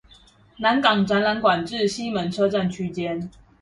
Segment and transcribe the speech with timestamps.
[0.57, 3.29] 南港展覽館至西門車站區間